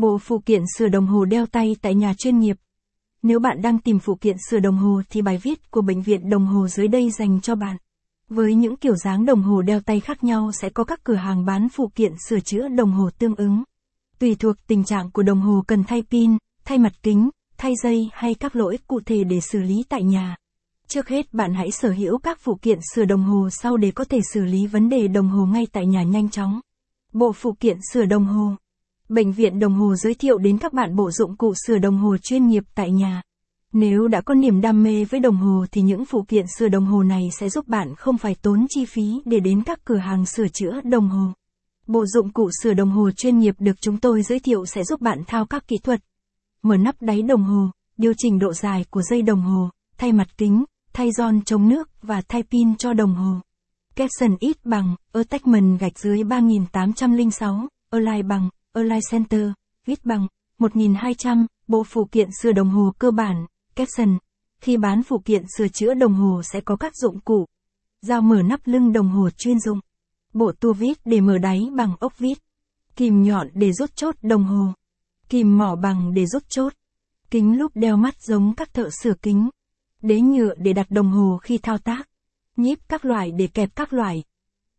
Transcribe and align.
Bộ 0.00 0.18
phụ 0.18 0.38
kiện 0.46 0.62
sửa 0.76 0.88
đồng 0.88 1.06
hồ 1.06 1.24
đeo 1.24 1.46
tay 1.46 1.76
tại 1.82 1.94
nhà 1.94 2.14
chuyên 2.18 2.38
nghiệp. 2.38 2.56
Nếu 3.22 3.38
bạn 3.38 3.62
đang 3.62 3.78
tìm 3.78 3.98
phụ 3.98 4.14
kiện 4.14 4.36
sửa 4.50 4.58
đồng 4.58 4.76
hồ 4.76 5.02
thì 5.10 5.22
bài 5.22 5.38
viết 5.42 5.70
của 5.70 5.82
bệnh 5.82 6.02
viện 6.02 6.30
đồng 6.30 6.46
hồ 6.46 6.68
dưới 6.68 6.88
đây 6.88 7.10
dành 7.10 7.40
cho 7.40 7.54
bạn. 7.54 7.76
Với 8.28 8.54
những 8.54 8.76
kiểu 8.76 8.96
dáng 8.96 9.26
đồng 9.26 9.42
hồ 9.42 9.62
đeo 9.62 9.80
tay 9.80 10.00
khác 10.00 10.24
nhau 10.24 10.50
sẽ 10.52 10.68
có 10.70 10.84
các 10.84 11.04
cửa 11.04 11.14
hàng 11.14 11.44
bán 11.44 11.68
phụ 11.68 11.90
kiện 11.94 12.12
sửa 12.28 12.40
chữa 12.40 12.68
đồng 12.68 12.90
hồ 12.90 13.10
tương 13.18 13.34
ứng. 13.34 13.62
Tùy 14.18 14.34
thuộc 14.34 14.56
tình 14.66 14.84
trạng 14.84 15.10
của 15.10 15.22
đồng 15.22 15.40
hồ 15.40 15.64
cần 15.66 15.84
thay 15.84 16.02
pin, 16.10 16.36
thay 16.64 16.78
mặt 16.78 16.92
kính, 17.02 17.30
thay 17.56 17.72
dây 17.82 18.10
hay 18.12 18.34
các 18.34 18.56
lỗi 18.56 18.78
cụ 18.86 19.00
thể 19.06 19.24
để 19.24 19.40
xử 19.40 19.58
lý 19.58 19.84
tại 19.88 20.02
nhà. 20.02 20.36
Trước 20.88 21.08
hết 21.08 21.34
bạn 21.34 21.54
hãy 21.54 21.70
sở 21.70 21.90
hữu 21.90 22.18
các 22.18 22.38
phụ 22.40 22.58
kiện 22.62 22.78
sửa 22.94 23.04
đồng 23.04 23.24
hồ 23.24 23.48
sau 23.50 23.76
để 23.76 23.90
có 23.90 24.04
thể 24.04 24.20
xử 24.34 24.44
lý 24.44 24.66
vấn 24.66 24.88
đề 24.88 25.08
đồng 25.08 25.28
hồ 25.28 25.46
ngay 25.46 25.66
tại 25.72 25.86
nhà 25.86 26.02
nhanh 26.02 26.30
chóng. 26.30 26.60
Bộ 27.12 27.32
phụ 27.32 27.56
kiện 27.60 27.78
sửa 27.92 28.04
đồng 28.04 28.24
hồ 28.24 28.54
Bệnh 29.08 29.32
viện 29.32 29.58
đồng 29.58 29.74
hồ 29.74 29.94
giới 29.94 30.14
thiệu 30.14 30.38
đến 30.38 30.58
các 30.58 30.72
bạn 30.72 30.96
bộ 30.96 31.10
dụng 31.10 31.36
cụ 31.36 31.54
sửa 31.66 31.78
đồng 31.78 31.98
hồ 31.98 32.16
chuyên 32.16 32.46
nghiệp 32.46 32.64
tại 32.74 32.90
nhà. 32.90 33.22
Nếu 33.72 34.08
đã 34.08 34.20
có 34.20 34.34
niềm 34.34 34.60
đam 34.60 34.82
mê 34.82 35.04
với 35.04 35.20
đồng 35.20 35.36
hồ 35.36 35.66
thì 35.72 35.82
những 35.82 36.04
phụ 36.04 36.24
kiện 36.28 36.44
sửa 36.58 36.68
đồng 36.68 36.86
hồ 36.86 37.02
này 37.02 37.28
sẽ 37.38 37.48
giúp 37.48 37.68
bạn 37.68 37.94
không 37.94 38.18
phải 38.18 38.34
tốn 38.42 38.66
chi 38.68 38.84
phí 38.84 39.22
để 39.24 39.40
đến 39.40 39.62
các 39.62 39.84
cửa 39.84 39.96
hàng 39.96 40.26
sửa 40.26 40.48
chữa 40.48 40.80
đồng 40.84 41.08
hồ. 41.08 41.32
Bộ 41.86 42.06
dụng 42.06 42.32
cụ 42.32 42.50
sửa 42.62 42.74
đồng 42.74 42.90
hồ 42.90 43.10
chuyên 43.10 43.38
nghiệp 43.38 43.54
được 43.58 43.80
chúng 43.80 43.96
tôi 43.96 44.22
giới 44.22 44.40
thiệu 44.40 44.66
sẽ 44.66 44.84
giúp 44.84 45.00
bạn 45.00 45.22
thao 45.26 45.46
các 45.46 45.68
kỹ 45.68 45.76
thuật. 45.78 46.00
Mở 46.62 46.76
nắp 46.76 47.02
đáy 47.02 47.22
đồng 47.22 47.44
hồ, 47.44 47.70
điều 47.96 48.12
chỉnh 48.16 48.38
độ 48.38 48.52
dài 48.52 48.84
của 48.90 49.02
dây 49.02 49.22
đồng 49.22 49.40
hồ, 49.40 49.70
thay 49.98 50.12
mặt 50.12 50.28
kính, 50.38 50.64
thay 50.92 51.12
giòn 51.12 51.42
chống 51.42 51.68
nước 51.68 51.90
và 52.02 52.22
thay 52.28 52.42
pin 52.42 52.76
cho 52.76 52.92
đồng 52.92 53.14
hồ. 53.14 53.34
Capson 53.94 54.36
ít 54.40 54.56
bằng, 54.64 54.96
attachment 55.12 55.80
gạch 55.80 55.98
dưới 55.98 56.24
3806, 56.24 57.68
align 57.90 58.28
bằng, 58.28 58.48
align 58.78 59.00
center, 59.10 59.50
viết 59.86 60.04
bằng, 60.04 60.26
1200, 60.58 61.46
bộ 61.68 61.84
phụ 61.84 62.08
kiện 62.12 62.28
sửa 62.42 62.52
đồng 62.52 62.70
hồ 62.70 62.92
cơ 62.98 63.10
bản, 63.10 63.46
caption. 63.74 64.18
Khi 64.60 64.76
bán 64.76 65.02
phụ 65.02 65.22
kiện 65.24 65.42
sửa 65.56 65.68
chữa 65.68 65.94
đồng 65.94 66.14
hồ 66.14 66.42
sẽ 66.42 66.60
có 66.60 66.76
các 66.76 66.96
dụng 66.96 67.20
cụ. 67.20 67.46
Dao 68.02 68.22
mở 68.22 68.42
nắp 68.42 68.60
lưng 68.64 68.92
đồng 68.92 69.08
hồ 69.08 69.30
chuyên 69.30 69.60
dụng. 69.60 69.80
Bộ 70.34 70.52
tua 70.60 70.72
vít 70.72 70.98
để 71.04 71.20
mở 71.20 71.38
đáy 71.38 71.68
bằng 71.76 71.94
ốc 72.00 72.18
vít. 72.18 72.38
Kìm 72.96 73.22
nhọn 73.22 73.48
để 73.54 73.72
rút 73.72 73.96
chốt 73.96 74.14
đồng 74.22 74.44
hồ. 74.44 74.72
Kìm 75.28 75.58
mỏ 75.58 75.76
bằng 75.76 76.14
để 76.14 76.26
rút 76.26 76.42
chốt. 76.48 76.72
Kính 77.30 77.58
lúp 77.58 77.72
đeo 77.74 77.96
mắt 77.96 78.14
giống 78.20 78.54
các 78.54 78.74
thợ 78.74 78.88
sửa 79.02 79.14
kính. 79.14 79.48
Đế 80.02 80.20
nhựa 80.20 80.54
để 80.58 80.72
đặt 80.72 80.90
đồng 80.90 81.10
hồ 81.10 81.38
khi 81.42 81.58
thao 81.58 81.78
tác. 81.78 82.08
Nhíp 82.56 82.78
các 82.88 83.04
loại 83.04 83.30
để 83.30 83.46
kẹp 83.46 83.76
các 83.76 83.92
loại. 83.92 84.24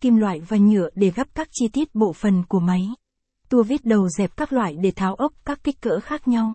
Kim 0.00 0.16
loại 0.16 0.40
và 0.40 0.56
nhựa 0.56 0.88
để 0.94 1.10
gấp 1.10 1.34
các 1.34 1.48
chi 1.52 1.68
tiết 1.68 1.94
bộ 1.94 2.12
phận 2.12 2.44
của 2.48 2.60
máy. 2.60 2.88
Tua 3.52 3.62
vít 3.62 3.84
đầu 3.84 4.08
dẹp 4.08 4.36
các 4.36 4.52
loại 4.52 4.76
để 4.80 4.90
tháo 4.90 5.14
ốc 5.14 5.32
các 5.44 5.64
kích 5.64 5.80
cỡ 5.80 6.00
khác 6.00 6.28
nhau. 6.28 6.54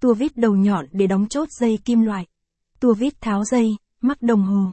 Tua 0.00 0.14
vít 0.14 0.36
đầu 0.36 0.56
nhọn 0.56 0.86
để 0.92 1.06
đóng 1.06 1.28
chốt 1.28 1.48
dây 1.60 1.78
kim 1.84 2.02
loại. 2.02 2.26
Tua 2.80 2.94
vít 2.94 3.20
tháo 3.20 3.44
dây, 3.44 3.76
mắc 4.00 4.22
đồng 4.22 4.42
hồ. 4.42 4.70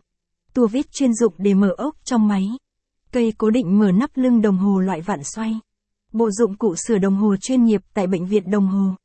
Tua 0.53 0.67
vít 0.67 0.92
chuyên 0.92 1.14
dụng 1.14 1.33
để 1.38 1.53
mở 1.53 1.73
ốc 1.77 1.95
trong 2.03 2.27
máy. 2.27 2.49
Cây 3.11 3.33
cố 3.38 3.49
định 3.49 3.80
mở 3.80 3.92
nắp 3.92 4.09
lưng 4.16 4.42
đồng 4.42 4.58
hồ 4.58 4.80
loại 4.80 5.02
vặn 5.02 5.23
xoay. 5.23 5.59
Bộ 6.14 6.31
dụng 6.31 6.58
cụ 6.58 6.75
sửa 6.88 6.97
đồng 6.97 7.16
hồ 7.16 7.36
chuyên 7.42 7.64
nghiệp 7.64 7.81
tại 7.94 8.08
bệnh 8.08 8.25
viện 8.25 8.52
đồng 8.52 8.67
hồ. 8.67 8.95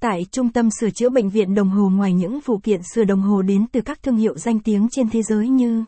Tại 0.00 0.26
trung 0.32 0.52
tâm 0.52 0.68
sửa 0.80 0.90
chữa 0.90 1.08
bệnh 1.08 1.28
viện 1.28 1.54
đồng 1.54 1.70
hồ 1.70 1.88
ngoài 1.88 2.12
những 2.12 2.40
phụ 2.40 2.60
kiện 2.62 2.80
sửa 2.94 3.04
đồng 3.04 3.22
hồ 3.22 3.42
đến 3.42 3.66
từ 3.72 3.80
các 3.80 4.02
thương 4.02 4.16
hiệu 4.16 4.38
danh 4.38 4.60
tiếng 4.60 4.88
trên 4.90 5.10
thế 5.10 5.22
giới 5.22 5.48
như 5.48 5.84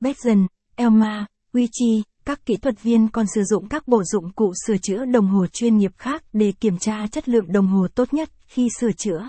Betson, 0.00 0.46
Elma, 0.74 1.26
Wichi, 1.52 2.02
các 2.26 2.46
kỹ 2.46 2.56
thuật 2.56 2.82
viên 2.82 3.08
còn 3.08 3.26
sử 3.34 3.42
dụng 3.44 3.68
các 3.68 3.88
bộ 3.88 4.02
dụng 4.04 4.32
cụ 4.32 4.52
sửa 4.66 4.76
chữa 4.76 5.04
đồng 5.04 5.26
hồ 5.26 5.46
chuyên 5.46 5.76
nghiệp 5.76 5.92
khác 5.96 6.22
để 6.32 6.52
kiểm 6.60 6.78
tra 6.78 7.06
chất 7.06 7.28
lượng 7.28 7.52
đồng 7.52 7.66
hồ 7.66 7.86
tốt 7.94 8.14
nhất 8.14 8.30
khi 8.46 8.68
sửa 8.80 8.92
chữa. 8.92 9.28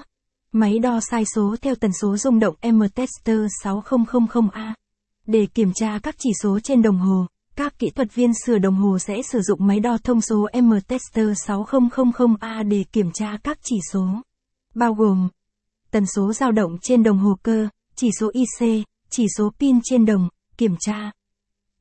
Máy 0.51 0.79
đo 0.79 0.99
sai 0.99 1.23
số 1.35 1.55
theo 1.61 1.75
tần 1.75 1.91
số 2.01 2.17
rung 2.17 2.39
động 2.39 2.55
M-Tester 2.61 3.47
6000A. 3.63 4.73
Để 5.25 5.45
kiểm 5.45 5.71
tra 5.75 5.99
các 6.03 6.15
chỉ 6.17 6.29
số 6.43 6.59
trên 6.59 6.81
đồng 6.81 6.97
hồ, 6.97 7.25
các 7.55 7.79
kỹ 7.79 7.89
thuật 7.89 8.15
viên 8.15 8.31
sửa 8.45 8.57
đồng 8.57 8.75
hồ 8.75 8.99
sẽ 8.99 9.21
sử 9.21 9.41
dụng 9.41 9.67
máy 9.67 9.79
đo 9.79 9.97
thông 10.03 10.21
số 10.21 10.47
M-Tester 10.53 11.33
6000A 11.47 12.67
để 12.69 12.83
kiểm 12.91 13.11
tra 13.13 13.37
các 13.43 13.59
chỉ 13.63 13.75
số. 13.93 14.07
Bao 14.75 14.93
gồm 14.93 15.29
tần 15.91 16.05
số 16.15 16.33
dao 16.33 16.51
động 16.51 16.77
trên 16.81 17.03
đồng 17.03 17.17
hồ 17.17 17.35
cơ, 17.43 17.67
chỉ 17.95 18.09
số 18.19 18.31
IC, 18.33 18.83
chỉ 19.09 19.25
số 19.37 19.51
pin 19.59 19.79
trên 19.83 20.05
đồng, 20.05 20.29
kiểm 20.57 20.75
tra 20.79 21.11